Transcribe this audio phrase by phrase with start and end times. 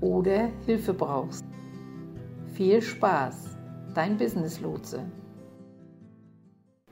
[0.00, 1.44] oder Hilfe brauchst.
[2.54, 3.56] Viel Spaß,
[3.94, 5.00] dein Business Lotse.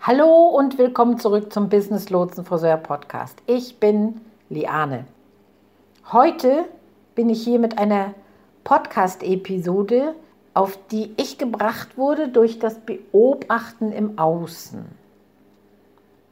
[0.00, 3.42] Hallo und willkommen zurück zum Business Lotsen Friseur Podcast.
[3.46, 5.04] Ich bin Liane.
[6.12, 6.64] Heute
[7.14, 8.14] bin ich hier mit einer
[8.64, 10.14] Podcast-Episode,
[10.54, 14.84] auf die ich gebracht wurde durch das Beobachten im Außen.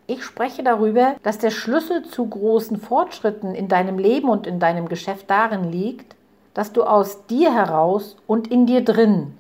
[0.06, 4.88] Ich spreche darüber, dass der Schlüssel zu großen Fortschritten in deinem Leben und in deinem
[4.88, 6.16] Geschäft darin liegt,
[6.56, 9.34] dass du aus dir heraus und in dir drin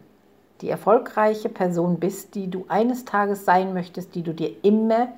[0.60, 5.08] die erfolgreiche Person bist, die du eines Tages sein möchtest, die du dir immer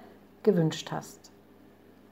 [0.45, 1.33] gewünscht hast.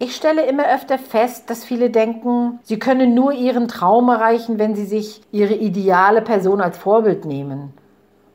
[0.01, 4.75] Ich stelle immer öfter fest, dass viele denken, sie können nur ihren Traum erreichen, wenn
[4.75, 7.73] sie sich ihre ideale Person als Vorbild nehmen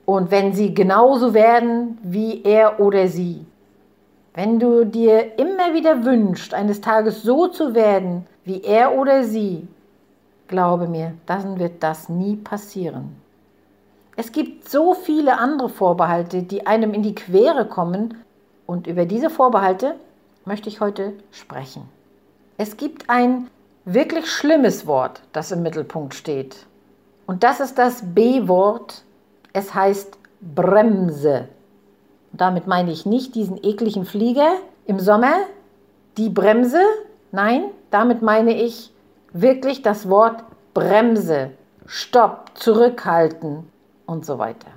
[0.06, 3.46] und wenn sie genauso werden wie er oder sie.
[4.34, 9.68] Wenn du dir immer wieder wünschst, eines Tages so zu werden wie er oder sie,
[10.52, 13.16] Glaube mir, dann wird das nie passieren.
[14.16, 18.14] Es gibt so viele andere Vorbehalte, die einem in die Quere kommen,
[18.68, 19.96] und über diese Vorbehalte
[20.46, 21.90] möchte ich heute sprechen.
[22.58, 23.50] Es gibt ein
[23.86, 26.66] wirklich schlimmes Wort, das im Mittelpunkt steht.
[27.26, 29.04] Und das ist das B-Wort.
[29.52, 31.48] Es heißt Bremse.
[32.32, 34.54] Und damit meine ich nicht diesen ekligen Flieger
[34.86, 35.34] im Sommer,
[36.18, 36.82] die Bremse.
[37.32, 38.92] Nein, damit meine ich
[39.34, 40.44] wirklich das Wort
[40.74, 41.52] Bremse,
[41.86, 43.70] Stopp, zurückhalten
[44.06, 44.68] und so weiter.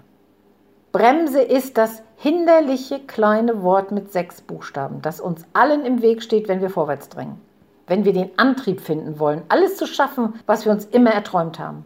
[0.92, 6.48] Bremse ist das hinderliche kleine Wort mit sechs Buchstaben, das uns allen im Weg steht,
[6.48, 7.40] wenn wir vorwärts drängen.
[7.86, 11.84] Wenn wir den Antrieb finden wollen, alles zu schaffen, was wir uns immer erträumt haben.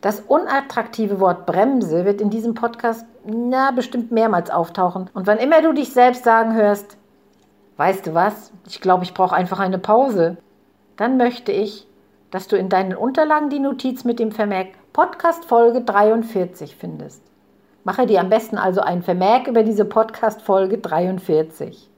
[0.00, 5.10] Das unattraktive Wort Bremse wird in diesem Podcast na bestimmt mehrmals auftauchen.
[5.14, 6.96] Und wann immer du dich selbst sagen hörst,
[7.78, 10.36] weißt du was, ich glaube, ich brauche einfach eine Pause,
[10.98, 11.86] dann möchte ich,
[12.32, 17.22] dass du in deinen Unterlagen die Notiz mit dem Vermerk Podcast Folge 43 findest.
[17.84, 21.88] Mache dir am besten also ein Vermerk über diese Podcast Folge 43.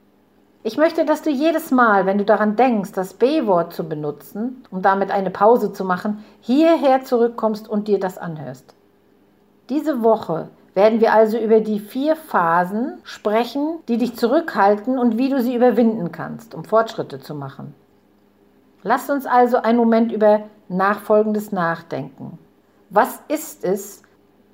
[0.63, 4.83] Ich möchte, dass du jedes Mal, wenn du daran denkst, das B-Wort zu benutzen, um
[4.83, 8.75] damit eine Pause zu machen, hierher zurückkommst und dir das anhörst.
[9.69, 15.29] Diese Woche werden wir also über die vier Phasen sprechen, die dich zurückhalten und wie
[15.29, 17.73] du sie überwinden kannst, um Fortschritte zu machen.
[18.83, 22.39] Lasst uns also einen Moment über Nachfolgendes nachdenken.
[22.89, 24.01] Was ist es,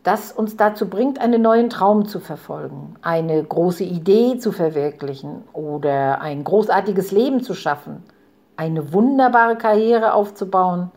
[0.03, 6.21] das uns dazu bringt, einen neuen Traum zu verfolgen, eine große Idee zu verwirklichen oder
[6.21, 8.03] ein großartiges Leben zu schaffen,
[8.55, 10.91] eine wunderbare Karriere aufzubauen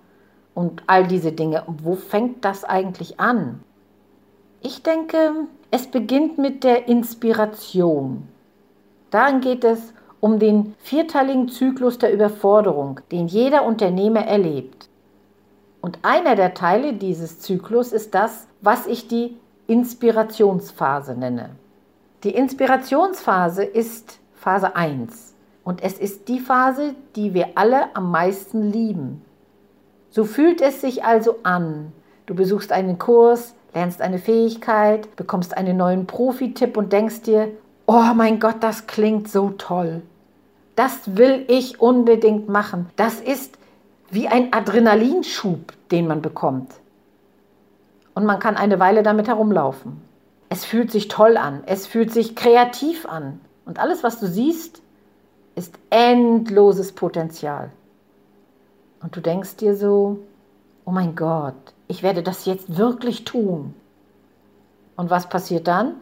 [0.54, 1.64] und all diese Dinge?
[1.66, 3.60] Wo fängt das eigentlich an?
[4.60, 8.28] Ich denke, es beginnt mit der Inspiration.
[9.10, 14.88] Darin geht es um den vierteiligen Zyklus der Überforderung, den jeder Unternehmer erlebt.
[15.80, 19.36] Und einer der Teile dieses Zyklus ist das, was ich die
[19.66, 21.50] Inspirationsphase nenne.
[22.22, 28.70] Die Inspirationsphase ist Phase 1 und es ist die Phase, die wir alle am meisten
[28.70, 29.22] lieben.
[30.10, 31.92] So fühlt es sich also an.
[32.26, 37.48] Du besuchst einen Kurs, lernst eine Fähigkeit, bekommst einen neuen Profi-Tipp und denkst dir,
[37.86, 40.02] oh mein Gott, das klingt so toll.
[40.80, 42.88] Das will ich unbedingt machen.
[42.96, 43.58] Das ist
[44.08, 46.72] wie ein Adrenalinschub, den man bekommt.
[48.14, 50.00] Und man kann eine Weile damit herumlaufen.
[50.48, 53.42] Es fühlt sich toll an, es fühlt sich kreativ an.
[53.66, 54.80] Und alles, was du siehst,
[55.54, 57.68] ist endloses Potenzial.
[59.02, 60.20] Und du denkst dir so,
[60.86, 63.74] oh mein Gott, ich werde das jetzt wirklich tun.
[64.96, 65.96] Und was passiert dann?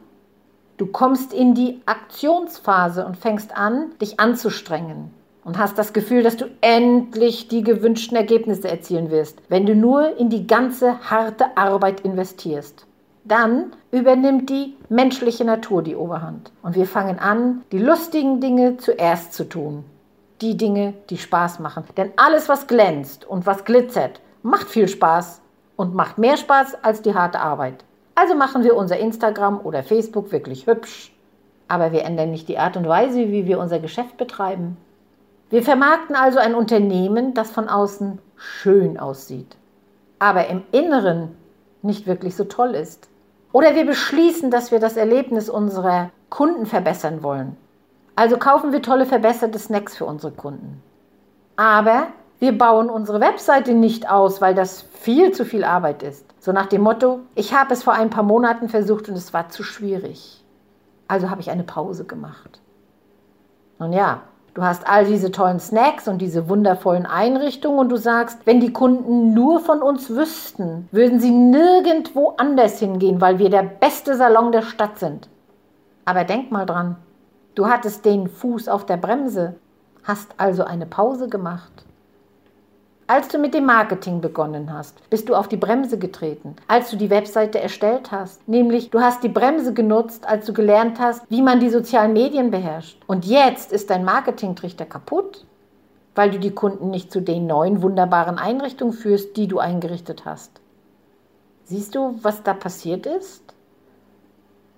[0.79, 5.11] Du kommst in die Aktionsphase und fängst an, dich anzustrengen.
[5.49, 10.19] und hast das Gefühl, dass du endlich die gewünschten Ergebnisse erzielen wirst, wenn du nur
[10.19, 12.87] in die ganze harte Arbeit investierst.
[13.25, 19.33] Dann übernimmt die menschliche Natur die Oberhand und wir fangen an, die lustigen Dinge zuerst
[19.33, 19.85] zu tun.
[20.43, 21.85] Die Dinge, die Spaß machen.
[21.97, 25.41] Denn alles, was glänzt und was glitzert, macht viel Spaß
[25.77, 27.85] und macht mehr Spaß als die harte Arbeit.
[28.21, 31.13] Also machen wir unser Instagram oder Facebook wirklich hübsch.
[31.69, 34.77] Aber wir ändern nicht die Art und Weise, wie wir unser Geschäft betreiben.
[35.51, 39.57] Wir vermarkten also ein Unternehmen, das von außen schön aussieht,
[40.19, 41.37] aber im Inneren
[41.83, 43.09] nicht wirklich so toll ist.
[43.53, 47.57] Oder wir beschließen, dass wir das Erlebnis unserer Kunden verbessern wollen.
[48.17, 50.83] Also kaufen wir tolle verbesserte Snacks für unsere Kunden.
[51.55, 52.09] Aber
[52.41, 56.25] wir bauen unsere Webseite nicht aus, weil das viel zu viel Arbeit ist.
[56.49, 59.51] So nach dem Motto, ich habe es vor ein paar Monaten versucht und es war
[59.51, 60.43] zu schwierig.
[61.07, 62.63] Also habe ich eine Pause gemacht.
[63.79, 64.23] Nun ja,
[64.55, 68.73] du hast all diese tollen Snacks und diese wundervollen Einrichtungen und du sagst, wenn die
[68.73, 74.51] Kunden nur von uns wüssten, würden sie nirgendwo anders hingehen, weil wir der beste Salon
[74.51, 75.29] der Stadt sind.
[76.07, 76.97] Aber denk mal dran,
[77.57, 79.57] du hattest den Fuß auf der Bremse,
[80.03, 81.85] hast also eine Pause gemacht.
[83.11, 86.97] Als du mit dem Marketing begonnen hast, bist du auf die Bremse getreten, als du
[86.97, 88.47] die Webseite erstellt hast.
[88.47, 92.51] Nämlich, du hast die Bremse genutzt, als du gelernt hast, wie man die sozialen Medien
[92.51, 93.01] beherrscht.
[93.07, 95.47] Und jetzt ist dein Marketingtrichter kaputt,
[96.15, 100.61] weil du die Kunden nicht zu den neuen wunderbaren Einrichtungen führst, die du eingerichtet hast.
[101.65, 103.43] Siehst du, was da passiert ist?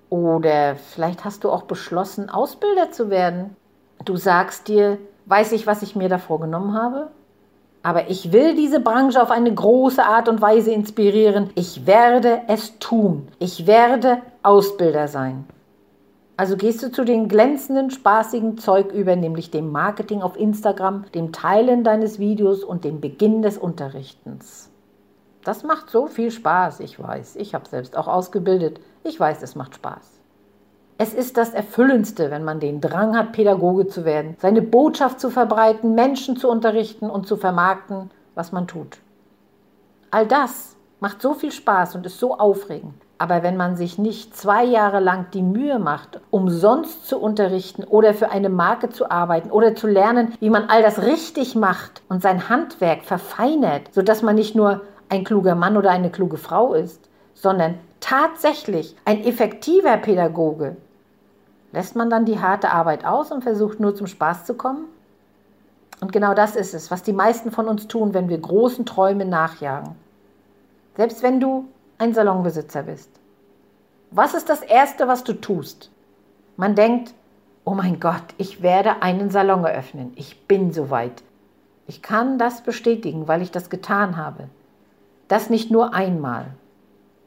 [0.08, 3.56] Oder vielleicht hast du auch beschlossen, Ausbilder zu werden.
[4.04, 7.10] Du sagst dir, weiß ich, was ich mir da vorgenommen habe?
[7.82, 11.50] Aber ich will diese Branche auf eine große Art und Weise inspirieren.
[11.54, 13.28] Ich werde es tun.
[13.38, 15.46] Ich werde Ausbilder sein.
[16.36, 21.32] Also gehst du zu den glänzenden, spaßigen Zeug über, nämlich dem Marketing auf Instagram, dem
[21.32, 24.70] Teilen deines Videos und dem Beginn des Unterrichtens.
[25.44, 27.36] Das macht so viel Spaß, ich weiß.
[27.36, 28.80] Ich habe selbst auch ausgebildet.
[29.04, 30.19] Ich weiß, es macht Spaß.
[31.02, 35.30] Es ist das Erfüllendste, wenn man den Drang hat, Pädagoge zu werden, seine Botschaft zu
[35.30, 38.98] verbreiten, Menschen zu unterrichten und zu vermarkten, was man tut.
[40.10, 42.92] All das macht so viel Spaß und ist so aufregend.
[43.16, 48.12] Aber wenn man sich nicht zwei Jahre lang die Mühe macht, umsonst zu unterrichten oder
[48.12, 52.20] für eine Marke zu arbeiten oder zu lernen, wie man all das richtig macht und
[52.20, 57.08] sein Handwerk verfeinert, sodass man nicht nur ein kluger Mann oder eine kluge Frau ist,
[57.32, 60.76] sondern tatsächlich ein effektiver Pädagoge,
[61.72, 64.86] Lässt man dann die harte Arbeit aus und versucht nur zum Spaß zu kommen?
[66.00, 69.28] Und genau das ist es, was die meisten von uns tun, wenn wir großen Träumen
[69.28, 69.94] nachjagen.
[70.96, 71.66] Selbst wenn du
[71.98, 73.10] ein Salonbesitzer bist.
[74.10, 75.90] Was ist das Erste, was du tust?
[76.56, 77.14] Man denkt,
[77.64, 80.12] oh mein Gott, ich werde einen Salon eröffnen.
[80.16, 81.22] Ich bin soweit.
[81.86, 84.48] Ich kann das bestätigen, weil ich das getan habe.
[85.28, 86.46] Das nicht nur einmal.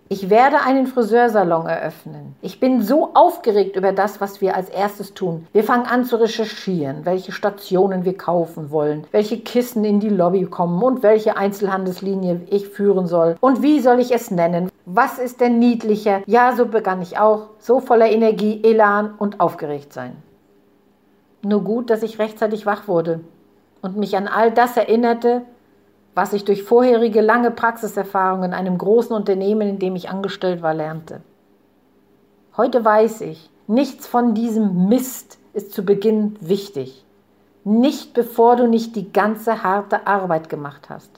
[0.10, 2.36] Ich werde einen Friseursalon eröffnen.
[2.42, 5.48] Ich bin so aufgeregt über das, was wir als erstes tun.
[5.54, 10.46] Wir fangen an zu recherchieren, welche Stationen wir kaufen wollen, welche Kissen in die Lobby
[10.46, 14.70] kommen und welche Einzelhandelslinie ich führen soll und wie soll ich es nennen.
[14.86, 16.22] Was ist denn niedlicher?
[16.26, 20.18] Ja, so begann ich auch, so voller Energie, Elan und aufgeregt sein.
[21.42, 23.22] Nur gut, dass ich rechtzeitig wach wurde
[23.82, 25.44] und mich an all das erinnerte,
[26.16, 30.74] was ich durch vorherige lange Praxiserfahrung in einem großen Unternehmen, in dem ich angestellt war,
[30.74, 31.22] lernte.
[32.56, 37.04] Heute weiß ich, nichts von diesem Mist ist zu Beginn wichtig.
[37.64, 41.10] Nicht bevor du nicht die ganze harte Arbeit gemacht hast.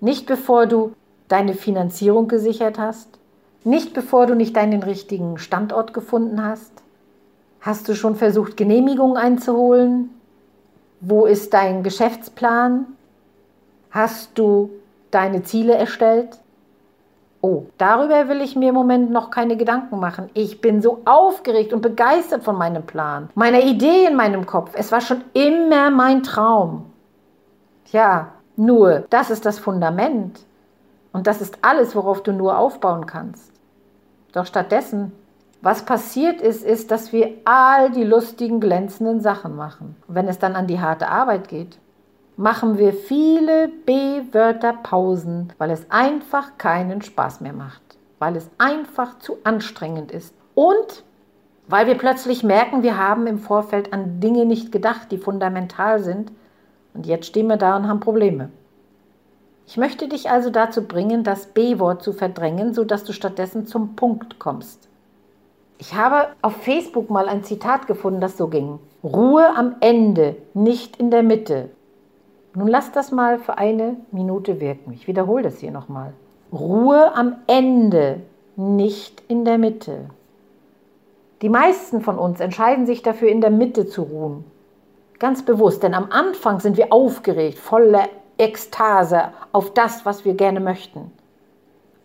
[0.00, 0.92] Nicht bevor du
[1.28, 3.18] deine Finanzierung gesichert hast.
[3.64, 6.72] Nicht bevor du nicht deinen richtigen Standort gefunden hast.
[7.60, 10.10] Hast du schon versucht, Genehmigungen einzuholen?
[11.00, 12.95] Wo ist dein Geschäftsplan?
[13.96, 14.72] Hast du
[15.10, 16.38] deine Ziele erstellt?
[17.40, 20.28] Oh, darüber will ich mir im Moment noch keine Gedanken machen.
[20.34, 24.72] Ich bin so aufgeregt und begeistert von meinem Plan, meiner Idee in meinem Kopf.
[24.74, 26.90] Es war schon immer mein Traum.
[27.86, 30.40] Tja, nur, das ist das Fundament.
[31.14, 33.50] Und das ist alles, worauf du nur aufbauen kannst.
[34.34, 35.12] Doch stattdessen,
[35.62, 39.96] was passiert ist, ist, dass wir all die lustigen, glänzenden Sachen machen.
[40.06, 41.78] Wenn es dann an die harte Arbeit geht,
[42.36, 47.82] machen wir viele B-Wörter-Pausen, weil es einfach keinen Spaß mehr macht,
[48.18, 51.04] weil es einfach zu anstrengend ist und
[51.68, 56.30] weil wir plötzlich merken, wir haben im Vorfeld an Dinge nicht gedacht, die fundamental sind
[56.94, 58.50] und jetzt stehen wir da und haben Probleme.
[59.66, 64.38] Ich möchte dich also dazu bringen, das B-Wort zu verdrängen, sodass du stattdessen zum Punkt
[64.38, 64.88] kommst.
[65.78, 68.78] Ich habe auf Facebook mal ein Zitat gefunden, das so ging.
[69.02, 71.70] Ruhe am Ende, nicht in der Mitte.
[72.56, 74.90] Nun lass das mal für eine Minute wirken.
[74.94, 76.14] Ich wiederhole das hier nochmal.
[76.50, 78.22] Ruhe am Ende,
[78.56, 80.06] nicht in der Mitte.
[81.42, 84.44] Die meisten von uns entscheiden sich dafür, in der Mitte zu ruhen.
[85.18, 88.08] Ganz bewusst, denn am Anfang sind wir aufgeregt, voller
[88.38, 91.12] Ekstase auf das, was wir gerne möchten.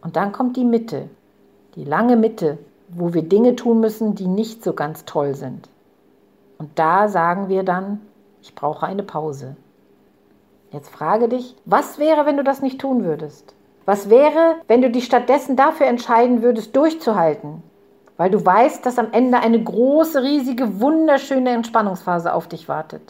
[0.02, 1.08] Und dann kommt die Mitte,
[1.76, 2.58] die lange Mitte,
[2.90, 5.70] wo wir Dinge tun müssen, die nicht so ganz toll sind.
[6.58, 8.02] Und da sagen wir dann,
[8.42, 9.56] ich brauche eine Pause.
[10.72, 13.54] Jetzt frage dich, was wäre, wenn du das nicht tun würdest?
[13.86, 17.62] Was wäre, wenn du dich stattdessen dafür entscheiden würdest, durchzuhalten?
[18.16, 23.02] Weil du weißt, dass am Ende eine große, riesige, wunderschöne Entspannungsphase auf dich wartet.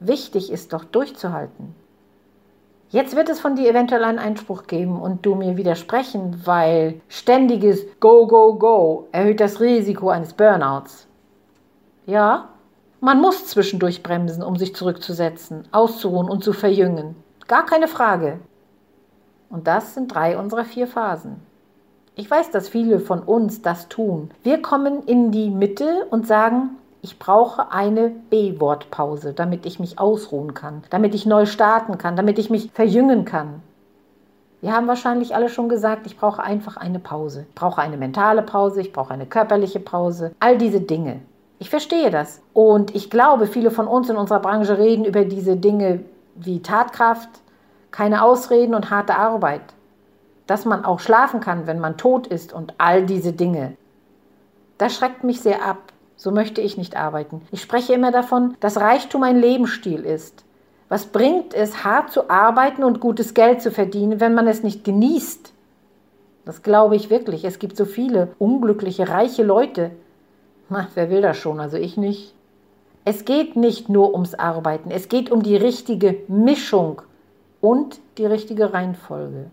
[0.00, 1.74] Wichtig ist doch, durchzuhalten.
[2.88, 7.84] Jetzt wird es von dir eventuell einen Einspruch geben und du mir widersprechen, weil ständiges
[7.98, 11.06] Go, Go, Go erhöht das Risiko eines Burnouts.
[12.06, 12.50] Ja,
[13.04, 17.16] man muss zwischendurch bremsen, um sich zurückzusetzen, auszuruhen und zu verjüngen.
[17.46, 18.38] Gar keine Frage.
[19.50, 21.36] Und das sind drei unserer vier Phasen.
[22.16, 24.30] Ich weiß, dass viele von uns das tun.
[24.42, 26.70] Wir kommen in die Mitte und sagen,
[27.02, 32.38] ich brauche eine B-Wortpause, damit ich mich ausruhen kann, damit ich neu starten kann, damit
[32.38, 33.60] ich mich verjüngen kann.
[34.62, 37.44] Wir haben wahrscheinlich alle schon gesagt, ich brauche einfach eine Pause.
[37.50, 41.20] Ich brauche eine mentale Pause, ich brauche eine körperliche Pause, all diese Dinge.
[41.58, 42.42] Ich verstehe das.
[42.52, 46.00] Und ich glaube, viele von uns in unserer Branche reden über diese Dinge
[46.34, 47.28] wie Tatkraft,
[47.90, 49.62] keine Ausreden und harte Arbeit.
[50.46, 53.76] Dass man auch schlafen kann, wenn man tot ist und all diese Dinge.
[54.78, 55.78] Das schreckt mich sehr ab.
[56.16, 57.42] So möchte ich nicht arbeiten.
[57.50, 60.44] Ich spreche immer davon, dass Reichtum ein Lebensstil ist.
[60.88, 64.84] Was bringt es, hart zu arbeiten und gutes Geld zu verdienen, wenn man es nicht
[64.84, 65.52] genießt?
[66.44, 67.44] Das glaube ich wirklich.
[67.44, 69.92] Es gibt so viele unglückliche, reiche Leute.
[70.68, 71.60] Na, wer will das schon?
[71.60, 72.34] Also ich nicht.
[73.04, 74.90] Es geht nicht nur ums Arbeiten.
[74.90, 77.02] Es geht um die richtige Mischung
[77.60, 79.50] und die richtige Reihenfolge.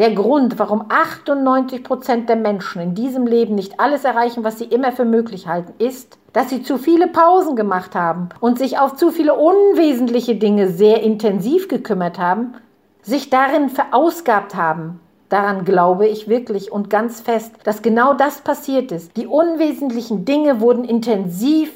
[0.00, 4.64] Der Grund, warum 98 Prozent der Menschen in diesem Leben nicht alles erreichen, was sie
[4.64, 8.96] immer für möglich halten, ist, dass sie zu viele Pausen gemacht haben und sich auf
[8.96, 12.54] zu viele unwesentliche Dinge sehr intensiv gekümmert haben,
[13.02, 15.00] sich darin verausgabt haben.
[15.30, 19.16] Daran glaube ich wirklich und ganz fest, dass genau das passiert ist.
[19.16, 21.72] Die unwesentlichen Dinge wurden intensiv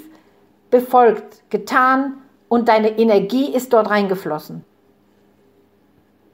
[0.70, 2.14] befolgt, getan
[2.48, 4.64] und deine Energie ist dort reingeflossen.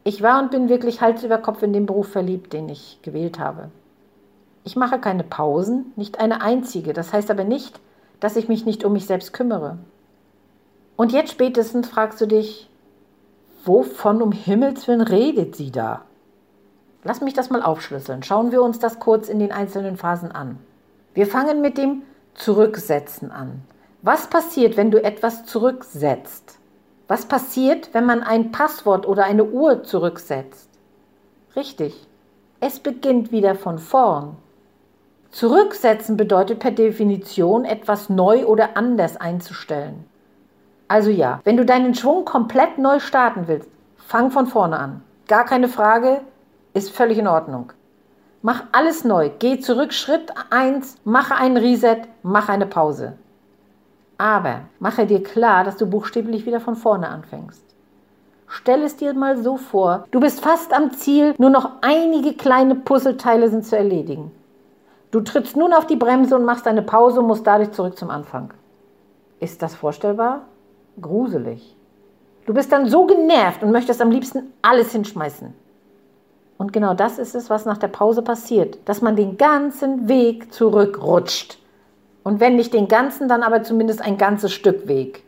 [0.03, 3.39] Ich war und bin wirklich Hals über Kopf in den Beruf verliebt, den ich gewählt
[3.39, 3.71] habe.
[4.65, 6.95] Ich mache keine Pausen, nicht eine einzige.
[6.95, 7.81] Das heißt aber nicht,
[8.19, 9.77] dass ich mich nicht um mich selbst kümmere.
[10.97, 12.71] Und jetzt spätestens fragst du dich,
[13.67, 16.03] wovon um Himmels willen redet sie da?
[17.02, 18.23] Lass mich das mal aufschlüsseln.
[18.23, 20.59] Schauen wir uns das kurz in den einzelnen Phasen an.
[21.14, 22.02] Wir fangen mit dem
[22.35, 23.62] Zurücksetzen an.
[24.02, 26.59] Was passiert, wenn du etwas zurücksetzt?
[27.09, 30.69] Was passiert, wenn man ein Passwort oder eine Uhr zurücksetzt?
[31.57, 32.07] Richtig,
[32.61, 34.37] es beginnt wieder von vorn.
[35.30, 40.04] Zurücksetzen bedeutet per Definition etwas neu oder anders einzustellen.
[40.88, 45.02] Also ja, wenn du deinen Schwung komplett neu starten willst, fang von vorne an.
[45.28, 46.21] Gar keine Frage,
[46.75, 47.73] ist völlig in Ordnung.
[48.43, 53.15] Mach alles neu, geh zurück Schritt 1, mache einen Reset, mach eine Pause.
[54.17, 57.65] Aber mache dir klar, dass du buchstäblich wieder von vorne anfängst.
[58.49, 62.75] Stell es dir mal so vor, du bist fast am Ziel, nur noch einige kleine
[62.75, 64.33] Puzzleteile sind zu erledigen.
[65.11, 68.11] Du trittst nun auf die Bremse und machst eine Pause und musst dadurch zurück zum
[68.11, 68.53] Anfang.
[69.39, 70.43] Ist das vorstellbar?
[71.00, 71.77] Gruselig.
[72.47, 75.55] Du bist dann so genervt und möchtest am liebsten alles hinschmeißen.
[76.61, 80.52] Und genau das ist es, was nach der Pause passiert, dass man den ganzen Weg
[80.52, 81.57] zurückrutscht.
[82.23, 85.23] Und wenn nicht den ganzen, dann aber zumindest ein ganzes Stück Weg.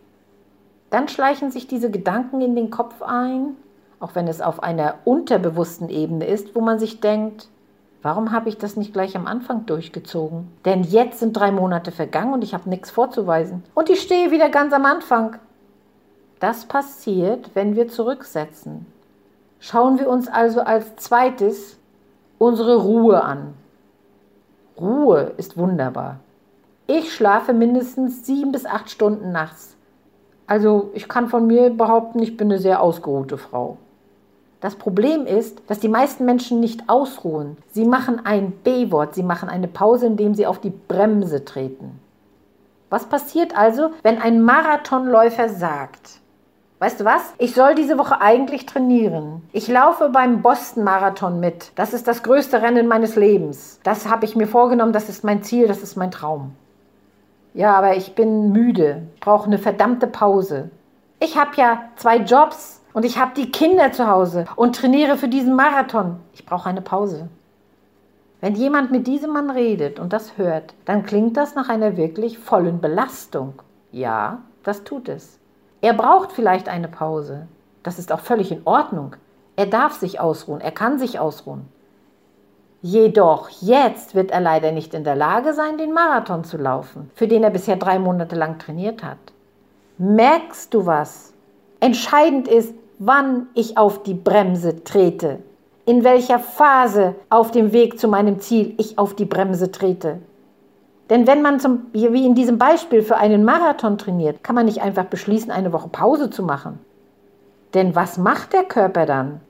[0.90, 3.56] Dann schleichen sich diese Gedanken in den Kopf ein,
[3.98, 7.48] auch wenn es auf einer unterbewussten Ebene ist, wo man sich denkt,
[8.02, 10.52] warum habe ich das nicht gleich am Anfang durchgezogen?
[10.66, 13.62] Denn jetzt sind drei Monate vergangen und ich habe nichts vorzuweisen.
[13.72, 15.36] Und ich stehe wieder ganz am Anfang.
[16.40, 18.84] Das passiert, wenn wir zurücksetzen.
[19.64, 21.78] Schauen wir uns also als zweites
[22.38, 23.54] unsere Ruhe an.
[24.76, 26.19] Ruhe ist wunderbar.
[26.88, 29.76] Ich schlafe mindestens sieben bis acht Stunden nachts.
[30.49, 33.76] Also ich kann von mir behaupten, ich bin eine sehr ausgeruhte Frau.
[34.61, 37.57] Das Problem ist, dass die meisten Menschen nicht ausruhen.
[37.71, 42.00] Sie machen ein B-Wort, sie machen eine Pause, indem sie auf die Bremse treten.
[42.90, 46.21] Was passiert also, wenn ein Marathonläufer sagt,
[46.82, 47.32] Weißt du was?
[47.38, 49.42] Ich soll diese Woche eigentlich trainieren.
[49.52, 51.70] Ich laufe beim Boston Marathon mit.
[51.76, 53.78] Das ist das größte Rennen meines Lebens.
[53.84, 56.56] Das habe ich mir vorgenommen, das ist mein Ziel, das ist mein Traum.
[57.54, 60.72] Ja, aber ich bin müde, brauche eine verdammte Pause.
[61.20, 65.28] Ich habe ja zwei Jobs und ich habe die Kinder zu Hause und trainiere für
[65.28, 66.16] diesen Marathon.
[66.32, 67.28] Ich brauche eine Pause.
[68.40, 72.40] Wenn jemand mit diesem Mann redet und das hört, dann klingt das nach einer wirklich
[72.40, 73.62] vollen Belastung.
[73.92, 75.38] Ja, das tut es.
[75.82, 77.48] Er braucht vielleicht eine Pause.
[77.82, 79.16] Das ist auch völlig in Ordnung.
[79.56, 81.66] Er darf sich ausruhen, er kann sich ausruhen.
[82.80, 87.28] Jedoch jetzt wird er leider nicht in der Lage sein, den Marathon zu laufen, für
[87.28, 89.18] den er bisher drei Monate lang trainiert hat.
[89.98, 91.32] Merkst du was?
[91.80, 95.40] Entscheidend ist, wann ich auf die Bremse trete,
[95.84, 100.20] in welcher Phase auf dem Weg zu meinem Ziel ich auf die Bremse trete.
[101.11, 104.82] Denn wenn man zum, wie in diesem Beispiel für einen Marathon trainiert, kann man nicht
[104.82, 106.78] einfach beschließen, eine Woche Pause zu machen.
[107.75, 109.40] Denn was macht der Körper dann?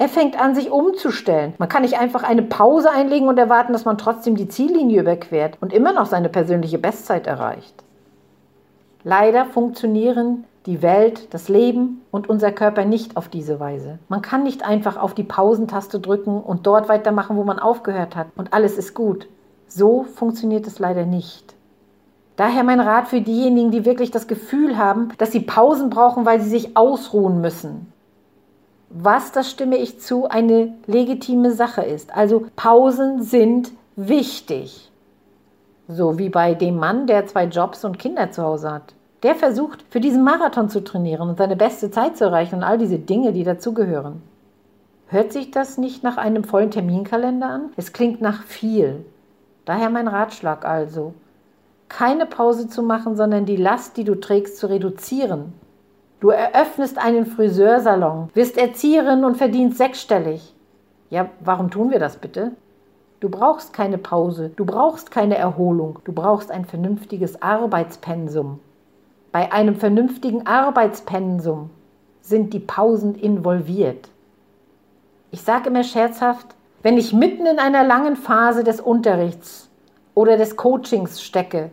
[0.00, 1.54] Er fängt an, sich umzustellen.
[1.58, 5.58] Man kann nicht einfach eine Pause einlegen und erwarten, dass man trotzdem die Ziellinie überquert
[5.60, 7.74] und immer noch seine persönliche Bestzeit erreicht.
[9.02, 13.98] Leider funktionieren die Welt, das Leben und unser Körper nicht auf diese Weise.
[14.08, 18.28] Man kann nicht einfach auf die Pausentaste drücken und dort weitermachen, wo man aufgehört hat
[18.36, 19.26] und alles ist gut.
[19.68, 21.54] So funktioniert es leider nicht.
[22.36, 26.40] Daher mein Rat für diejenigen, die wirklich das Gefühl haben, dass sie Pausen brauchen, weil
[26.40, 27.92] sie sich ausruhen müssen.
[28.90, 32.14] Was, das stimme ich zu, eine legitime Sache ist.
[32.14, 34.90] Also Pausen sind wichtig.
[35.88, 38.94] So wie bei dem Mann, der zwei Jobs und Kinder zu Hause hat.
[39.24, 42.78] Der versucht, für diesen Marathon zu trainieren und seine beste Zeit zu erreichen und all
[42.78, 44.22] diese Dinge, die dazugehören.
[45.08, 47.72] Hört sich das nicht nach einem vollen Terminkalender an?
[47.76, 49.04] Es klingt nach viel.
[49.68, 51.12] Daher mein Ratschlag also
[51.90, 55.52] keine Pause zu machen, sondern die Last, die du trägst, zu reduzieren.
[56.20, 60.54] Du eröffnest einen Friseursalon, wirst Erzieherin und verdienst sechsstellig.
[61.10, 62.52] Ja, warum tun wir das bitte?
[63.20, 68.60] Du brauchst keine Pause, du brauchst keine Erholung, du brauchst ein vernünftiges Arbeitspensum.
[69.32, 71.68] Bei einem vernünftigen Arbeitspensum
[72.22, 74.08] sind die Pausen involviert.
[75.30, 79.68] Ich sage immer scherzhaft, wenn ich mitten in einer langen Phase des Unterrichts
[80.14, 81.70] oder des Coachings stecke,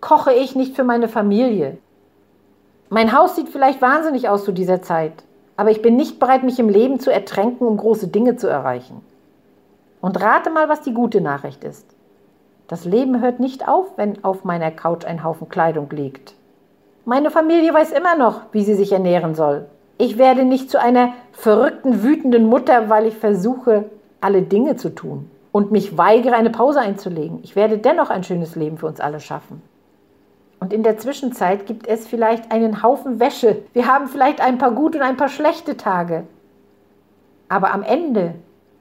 [0.00, 1.78] koche ich nicht für meine Familie.
[2.88, 5.12] Mein Haus sieht vielleicht wahnsinnig aus zu dieser Zeit,
[5.56, 9.00] aber ich bin nicht bereit, mich im Leben zu ertränken, um große Dinge zu erreichen.
[10.00, 11.86] Und rate mal, was die gute Nachricht ist.
[12.68, 16.34] Das Leben hört nicht auf, wenn auf meiner Couch ein Haufen Kleidung liegt.
[17.04, 19.66] Meine Familie weiß immer noch, wie sie sich ernähren soll.
[19.98, 23.90] Ich werde nicht zu einer verrückten, wütenden Mutter, weil ich versuche,
[24.20, 27.40] alle Dinge zu tun und mich weigere, eine Pause einzulegen.
[27.42, 29.62] Ich werde dennoch ein schönes Leben für uns alle schaffen.
[30.60, 33.62] Und in der Zwischenzeit gibt es vielleicht einen Haufen Wäsche.
[33.72, 36.24] Wir haben vielleicht ein paar gute und ein paar schlechte Tage.
[37.48, 38.34] Aber am Ende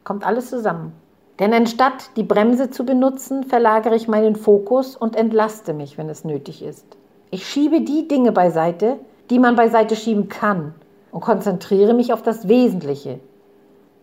[0.04, 0.92] kommt alles zusammen.
[1.40, 6.26] Denn anstatt die Bremse zu benutzen, verlagere ich meinen Fokus und entlaste mich, wenn es
[6.26, 6.86] nötig ist.
[7.32, 8.98] Ich schiebe die Dinge beiseite,
[9.30, 10.74] die man beiseite schieben kann
[11.12, 13.20] und konzentriere mich auf das Wesentliche.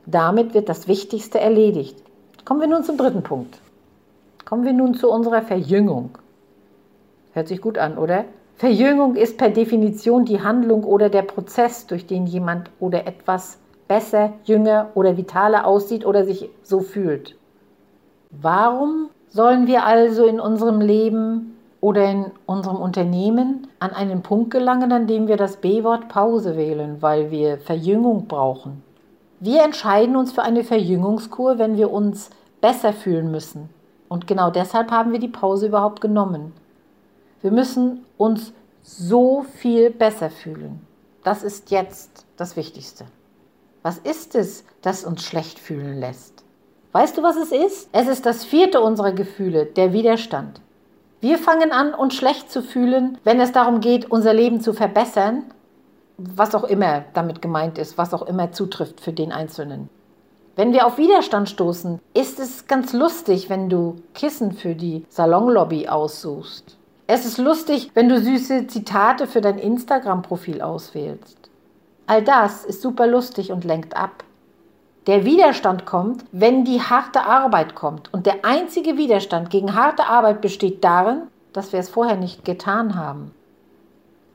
[0.07, 2.01] Damit wird das Wichtigste erledigt.
[2.45, 3.59] Kommen wir nun zum dritten Punkt.
[4.45, 6.11] Kommen wir nun zu unserer Verjüngung.
[7.33, 8.25] Hört sich gut an, oder?
[8.55, 14.33] Verjüngung ist per Definition die Handlung oder der Prozess, durch den jemand oder etwas besser,
[14.45, 17.37] jünger oder vitaler aussieht oder sich so fühlt.
[18.31, 24.92] Warum sollen wir also in unserem Leben oder in unserem Unternehmen an einen Punkt gelangen,
[24.92, 28.86] an dem wir das B-Wort Pause wählen, weil wir Verjüngung brauchen?
[29.38, 33.68] Wir entscheiden uns für eine Verjüngungskur, wenn wir uns besser fühlen müssen.
[34.09, 36.53] Und genau deshalb haben wir die Pause überhaupt genommen.
[37.42, 40.81] Wir müssen uns so viel besser fühlen.
[41.22, 43.05] Das ist jetzt das Wichtigste.
[43.83, 46.44] Was ist es, das uns schlecht fühlen lässt?
[46.92, 47.90] Weißt du, was es ist?
[47.92, 50.61] Es ist das vierte unserer Gefühle, der Widerstand.
[51.20, 55.44] Wir fangen an, uns schlecht zu fühlen, wenn es darum geht, unser Leben zu verbessern,
[56.18, 59.88] was auch immer damit gemeint ist, was auch immer zutrifft für den Einzelnen.
[60.55, 65.88] Wenn wir auf Widerstand stoßen, ist es ganz lustig, wenn du Kissen für die Salonlobby
[65.88, 66.79] aussuchst.
[67.07, 71.50] Es ist lustig, wenn du süße Zitate für dein Instagram-Profil auswählst.
[72.07, 74.24] All das ist super lustig und lenkt ab.
[75.07, 78.12] Der Widerstand kommt, wenn die harte Arbeit kommt.
[78.12, 82.96] Und der einzige Widerstand gegen harte Arbeit besteht darin, dass wir es vorher nicht getan
[82.96, 83.31] haben.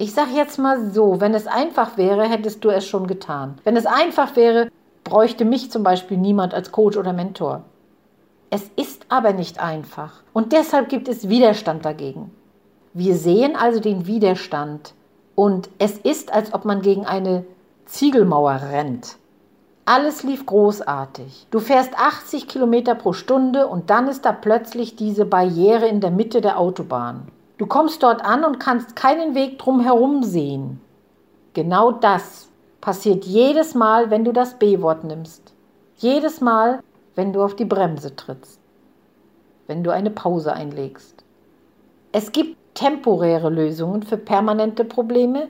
[0.01, 3.59] Ich sage jetzt mal so, wenn es einfach wäre, hättest du es schon getan.
[3.63, 4.71] Wenn es einfach wäre,
[5.03, 7.65] bräuchte mich zum Beispiel niemand als Coach oder Mentor.
[8.49, 10.23] Es ist aber nicht einfach.
[10.33, 12.31] Und deshalb gibt es Widerstand dagegen.
[12.95, 14.95] Wir sehen also den Widerstand
[15.35, 17.45] und es ist, als ob man gegen eine
[17.85, 19.17] Ziegelmauer rennt.
[19.85, 21.45] Alles lief großartig.
[21.51, 26.09] Du fährst 80 Kilometer pro Stunde und dann ist da plötzlich diese Barriere in der
[26.09, 27.27] Mitte der Autobahn.
[27.61, 30.81] Du kommst dort an und kannst keinen Weg drumherum sehen.
[31.53, 32.49] Genau das
[32.81, 35.53] passiert jedes Mal, wenn du das B-Wort nimmst.
[35.97, 36.79] Jedes Mal,
[37.13, 38.59] wenn du auf die Bremse trittst.
[39.67, 41.23] Wenn du eine Pause einlegst.
[42.11, 45.47] Es gibt temporäre Lösungen für permanente Probleme.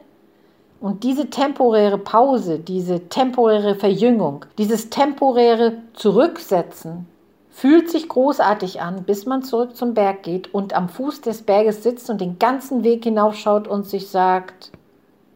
[0.81, 7.07] Und diese temporäre Pause, diese temporäre Verjüngung, dieses temporäre Zurücksetzen
[7.51, 11.83] fühlt sich großartig an, bis man zurück zum Berg geht und am Fuß des Berges
[11.83, 14.71] sitzt und den ganzen Weg hinaufschaut und sich sagt,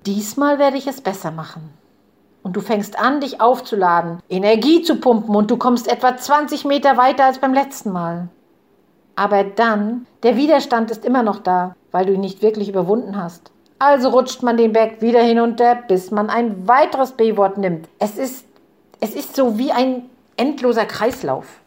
[0.05, 1.69] diesmal werde ich es besser machen.
[2.41, 6.95] Und du fängst an, dich aufzuladen, Energie zu pumpen und du kommst etwa 20 Meter
[6.95, 8.29] weiter als beim letzten Mal.
[9.15, 13.51] Aber dann, der Widerstand ist immer noch da, weil du ihn nicht wirklich überwunden hast.
[13.79, 17.89] Also rutscht man den Berg wieder hinunter, bis man ein weiteres B-Wort nimmt.
[17.99, 18.45] Es ist,
[18.99, 21.61] es ist so wie ein endloser Kreislauf.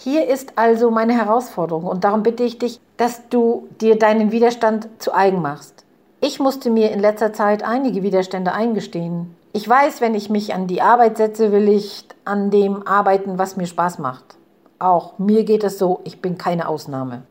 [0.00, 4.88] Hier ist also meine Herausforderung und darum bitte ich dich, dass du dir deinen Widerstand
[5.00, 5.84] zu eigen machst.
[6.20, 9.34] Ich musste mir in letzter Zeit einige Widerstände eingestehen.
[9.52, 13.56] Ich weiß, wenn ich mich an die Arbeit setze, will ich an dem arbeiten, was
[13.56, 14.36] mir Spaß macht.
[14.78, 17.24] Auch mir geht es so, ich bin keine Ausnahme.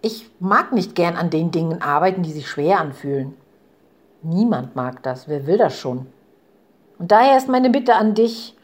[0.00, 3.34] Ich mag nicht gern an den Dingen arbeiten, die sich schwer anfühlen.
[4.22, 6.06] Niemand mag das, wer will das schon?
[7.00, 8.54] Und daher ist meine Bitte an dich,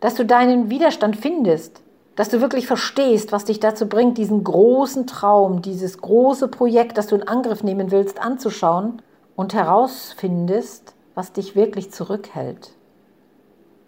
[0.00, 1.82] dass du deinen Widerstand findest,
[2.16, 7.06] dass du wirklich verstehst, was dich dazu bringt, diesen großen Traum, dieses große Projekt, das
[7.06, 9.00] du in Angriff nehmen willst, anzuschauen
[9.34, 12.72] und herausfindest, was dich wirklich zurückhält.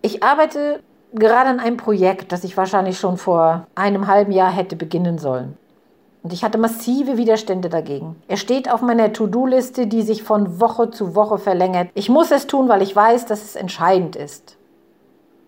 [0.03, 0.81] Ich arbeite
[1.15, 5.57] gerade an einem Projekt, das ich wahrscheinlich schon vor einem halben Jahr hätte beginnen sollen.
[6.23, 8.17] Und ich hatte massive Widerstände dagegen.
[8.29, 11.91] Er steht auf meiner To-Do-Liste, die sich von Woche zu Woche verlängert.
[11.95, 14.57] Ich muss es tun, weil ich weiß, dass es entscheidend ist.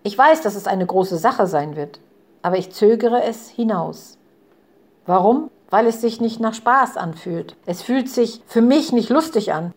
[0.03, 1.99] Ich weiß, dass es eine große Sache sein wird,
[2.47, 4.17] aber ich zögere es hinaus.
[5.05, 5.49] Warum?
[5.69, 7.57] Weil es sich nicht nach Spaß anfühlt.
[7.65, 9.73] Es fühlt sich für mich nicht lustig an.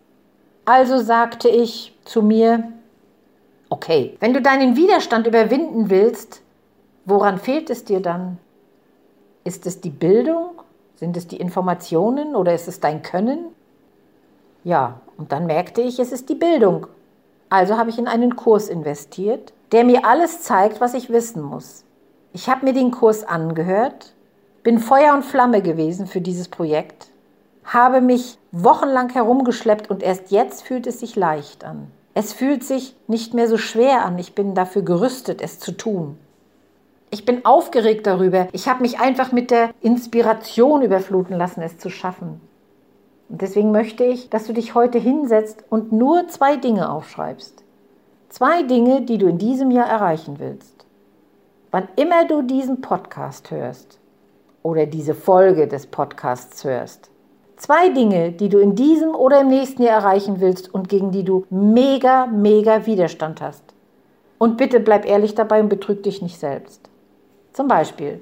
[0.63, 2.71] Also sagte ich zu mir,
[3.67, 6.41] Okay, wenn du deinen Widerstand überwinden willst,
[7.03, 8.37] woran fehlt es dir dann?
[9.43, 10.61] Ist es die Bildung?
[10.95, 13.47] Sind es die Informationen oder ist es dein Können?
[14.63, 16.87] Ja, und dann merkte ich, es ist die Bildung.
[17.49, 21.83] Also habe ich in einen Kurs investiert, der mir alles zeigt, was ich wissen muss.
[22.33, 24.13] Ich habe mir den Kurs angehört,
[24.63, 27.09] bin Feuer und Flamme gewesen für dieses Projekt,
[27.65, 31.87] habe mich wochenlang herumgeschleppt und erst jetzt fühlt es sich leicht an.
[32.13, 34.17] Es fühlt sich nicht mehr so schwer an.
[34.17, 36.17] Ich bin dafür gerüstet, es zu tun.
[37.09, 38.47] Ich bin aufgeregt darüber.
[38.53, 42.39] Ich habe mich einfach mit der Inspiration überfluten lassen, es zu schaffen.
[43.27, 47.63] Und deswegen möchte ich, dass du dich heute hinsetzt und nur zwei Dinge aufschreibst.
[48.29, 50.80] Zwei Dinge, die du in diesem Jahr erreichen willst.
[51.71, 53.99] Wann immer du diesen Podcast hörst
[54.61, 57.11] oder diese Folge des Podcasts hörst,
[57.61, 61.23] Zwei Dinge, die du in diesem oder im nächsten Jahr erreichen willst und gegen die
[61.23, 63.63] du mega, mega Widerstand hast.
[64.39, 66.89] Und bitte bleib ehrlich dabei und betrüg dich nicht selbst.
[67.53, 68.19] Zum Beispiel,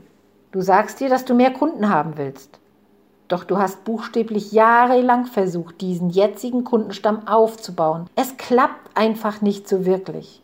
[0.51, 2.59] du sagst dir, dass du mehr Kunden haben willst.
[3.29, 8.07] Doch du hast buchstäblich jahrelang versucht, diesen jetzigen Kundenstamm aufzubauen.
[8.17, 10.41] Es klappt einfach nicht so wirklich.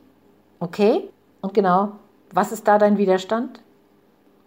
[0.61, 1.09] Okay?
[1.41, 1.91] Und genau,
[2.31, 3.61] was ist da dein Widerstand?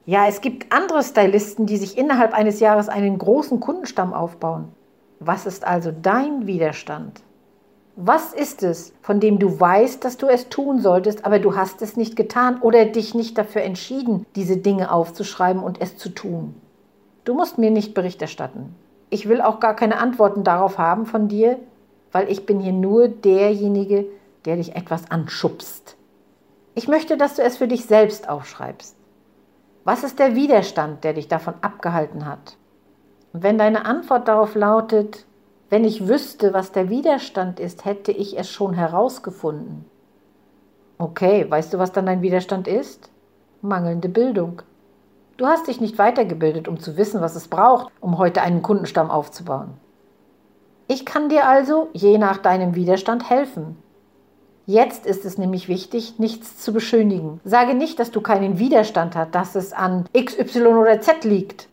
[0.06, 4.68] Ja, es gibt andere Stylisten, die sich innerhalb eines Jahres einen großen Kundenstamm aufbauen.
[5.20, 7.20] Was ist also dein Widerstand?
[7.96, 11.82] Was ist es, von dem du weißt, dass du es tun solltest, aber du hast
[11.82, 16.54] es nicht getan oder dich nicht dafür entschieden, diese Dinge aufzuschreiben und es zu tun?
[17.24, 18.74] Du musst mir nicht Bericht erstatten.
[19.10, 21.58] Ich will auch gar keine Antworten darauf haben von dir,
[22.12, 24.06] weil ich bin hier nur derjenige,
[24.46, 25.97] der dich etwas anschubst.
[26.78, 28.94] Ich möchte, dass du es für dich selbst aufschreibst.
[29.82, 32.56] Was ist der Widerstand, der dich davon abgehalten hat?
[33.32, 35.26] Und wenn deine Antwort darauf lautet,
[35.70, 39.86] wenn ich wüsste, was der Widerstand ist, hätte ich es schon herausgefunden.
[40.98, 43.10] Okay, weißt du, was dann dein Widerstand ist?
[43.60, 44.62] Mangelnde Bildung.
[45.36, 49.10] Du hast dich nicht weitergebildet, um zu wissen, was es braucht, um heute einen Kundenstamm
[49.10, 49.70] aufzubauen.
[50.86, 53.82] Ich kann dir also, je nach deinem Widerstand, helfen.
[54.68, 57.40] Jetzt ist es nämlich wichtig, nichts zu beschönigen.
[57.42, 61.70] Sage nicht, dass du keinen Widerstand hast, dass es an X, Y oder Z liegt.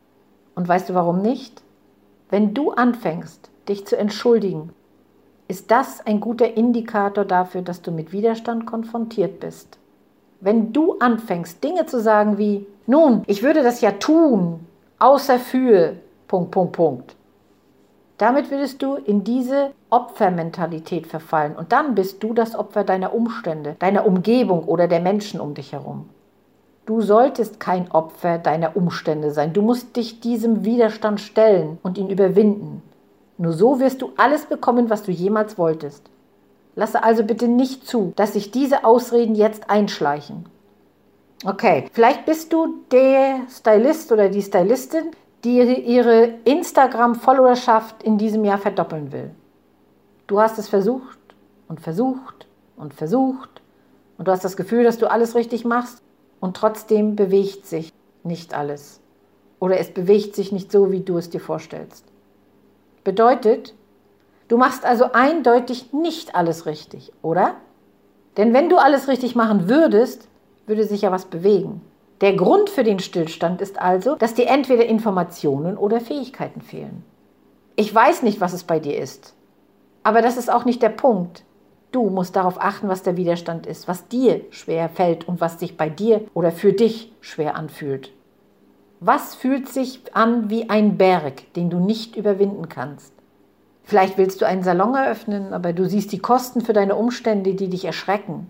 [0.56, 1.62] Und weißt du warum nicht?
[2.30, 4.70] Wenn du anfängst, dich zu entschuldigen,
[5.50, 9.78] ist das ein guter Indikator dafür, dass du mit Widerstand konfrontiert bist.
[10.40, 14.62] Wenn du anfängst, Dinge zu sagen wie, nun, ich würde das ja tun,
[15.00, 15.98] außer für,
[16.30, 17.16] Punkt, Punkt, Punkt,
[18.18, 23.76] damit würdest du in diese Opfermentalität verfallen und dann bist du das Opfer deiner Umstände,
[23.80, 26.10] deiner Umgebung oder der Menschen um dich herum.
[26.86, 29.54] Du solltest kein Opfer deiner Umstände sein.
[29.54, 32.84] Du musst dich diesem Widerstand stellen und ihn überwinden.
[33.38, 36.04] Nur so wirst du alles bekommen, was du jemals wolltest.
[36.76, 40.46] Lasse also bitte nicht zu, dass sich diese Ausreden jetzt einschleichen.
[41.44, 45.12] Okay, vielleicht bist du der Stylist oder die Stylistin,
[45.46, 49.30] die ihre Instagram-Followerschaft in diesem Jahr verdoppeln will.
[50.26, 51.20] Du hast es versucht
[51.68, 53.62] und versucht und versucht
[54.18, 56.02] und du hast das Gefühl, dass du alles richtig machst
[56.40, 59.00] und trotzdem bewegt sich nicht alles.
[59.60, 62.06] Oder es bewegt sich nicht so, wie du es dir vorstellst.
[63.04, 63.76] Bedeutet,
[64.48, 67.54] du machst also eindeutig nicht alles richtig, oder?
[68.36, 70.28] Denn wenn du alles richtig machen würdest,
[70.66, 71.82] würde sich ja was bewegen.
[72.22, 77.04] Der Grund für den Stillstand ist also, dass dir entweder Informationen oder Fähigkeiten fehlen.
[77.76, 79.34] Ich weiß nicht, was es bei dir ist,
[80.04, 81.44] aber das ist auch nicht der Punkt.
[81.92, 85.78] Du musst darauf achten, was der Widerstand ist, was dir schwer fällt und was sich
[85.78, 88.12] bei dir oder für dich schwer anfühlt.
[89.02, 93.14] Was fühlt sich an wie ein Berg, den du nicht überwinden kannst?
[93.84, 97.70] Vielleicht willst du einen Salon eröffnen, aber du siehst die Kosten für deine Umstände, die
[97.70, 98.48] dich erschrecken.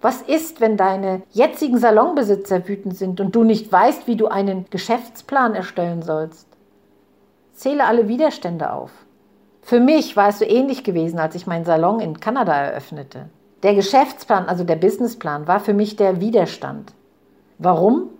[0.00, 4.66] Was ist, wenn deine jetzigen Salonbesitzer wütend sind und du nicht weißt, wie du einen
[4.70, 6.46] Geschäftsplan erstellen sollst?
[7.52, 8.92] Zähle alle Widerstände auf.
[9.62, 13.28] Für mich war es so ähnlich gewesen, als ich meinen Salon in Kanada eröffnete.
[13.64, 16.92] Der Geschäftsplan, also der Businessplan, war für mich der Widerstand.
[17.58, 18.10] Warum?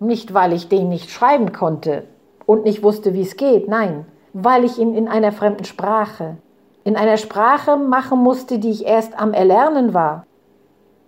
[0.00, 2.08] Nicht, weil ich den nicht schreiben konnte
[2.44, 6.38] und nicht wusste, wie es geht, nein, weil ich ihn in einer fremden Sprache,
[6.82, 10.26] in einer Sprache machen musste, die ich erst am Erlernen war.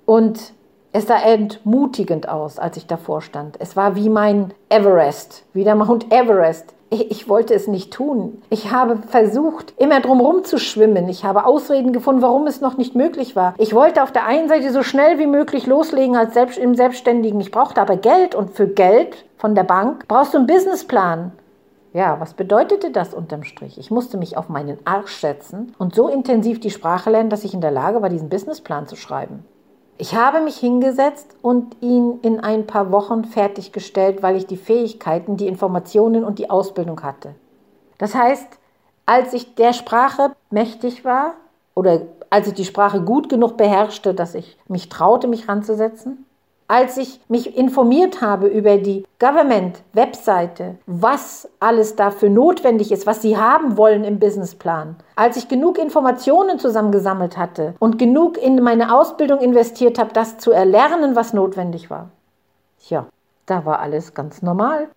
[0.06, 0.52] Und
[0.94, 3.56] es sah entmutigend aus, als ich davor stand.
[3.60, 6.74] Es war wie mein Everest, wie der Mount Everest.
[6.90, 8.42] Ich, ich wollte es nicht tun.
[8.50, 11.08] Ich habe versucht, immer drumherum zu schwimmen.
[11.08, 13.54] Ich habe Ausreden gefunden, warum es noch nicht möglich war.
[13.56, 17.40] Ich wollte auf der einen Seite so schnell wie möglich loslegen als selbst, im Selbstständigen.
[17.40, 21.32] Ich brauchte aber Geld und für Geld von der Bank brauchst du einen Businessplan.
[21.94, 23.78] Ja, was bedeutete das unterm Strich?
[23.78, 27.54] Ich musste mich auf meinen Arsch setzen und so intensiv die Sprache lernen, dass ich
[27.54, 29.46] in der Lage war, diesen Businessplan zu schreiben.
[29.98, 35.36] Ich habe mich hingesetzt und ihn in ein paar Wochen fertiggestellt, weil ich die Fähigkeiten,
[35.36, 37.34] die Informationen und die Ausbildung hatte.
[37.98, 38.58] Das heißt,
[39.06, 41.34] als ich der Sprache mächtig war
[41.74, 46.24] oder als ich die Sprache gut genug beherrschte, dass ich mich traute, mich ranzusetzen,
[46.72, 53.36] als ich mich informiert habe über die Government-Webseite, was alles dafür notwendig ist, was sie
[53.36, 59.40] haben wollen im Businessplan, als ich genug Informationen zusammengesammelt hatte und genug in meine Ausbildung
[59.40, 62.08] investiert habe, das zu erlernen, was notwendig war.
[62.80, 63.04] Tja,
[63.44, 64.88] da war alles ganz normal.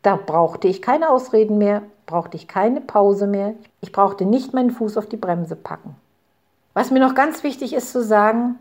[0.00, 3.52] Da brauchte ich keine Ausreden mehr, brauchte ich keine Pause mehr.
[3.82, 5.96] Ich brauchte nicht meinen Fuß auf die Bremse packen.
[6.72, 8.58] Was mir noch ganz wichtig ist zu sagen,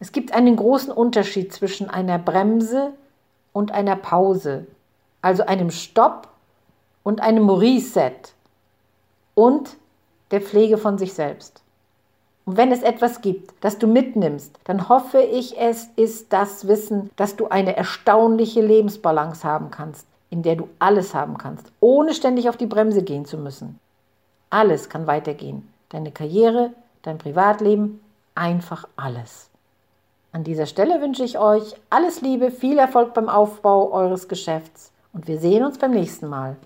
[0.00, 2.92] es gibt einen großen Unterschied zwischen einer Bremse
[3.52, 4.66] und einer Pause,
[5.22, 6.28] also einem Stopp
[7.02, 8.12] und einem Reset
[9.34, 9.76] und
[10.30, 11.62] der Pflege von sich selbst.
[12.44, 17.10] Und wenn es etwas gibt, das du mitnimmst, dann hoffe ich, es ist das Wissen,
[17.16, 22.48] dass du eine erstaunliche Lebensbalance haben kannst, in der du alles haben kannst, ohne ständig
[22.48, 23.78] auf die Bremse gehen zu müssen.
[24.50, 25.68] Alles kann weitergehen.
[25.90, 28.00] Deine Karriere, dein Privatleben,
[28.34, 29.47] einfach alles.
[30.30, 35.26] An dieser Stelle wünsche ich euch alles Liebe, viel Erfolg beim Aufbau eures Geschäfts und
[35.26, 36.56] wir sehen uns beim nächsten Mal.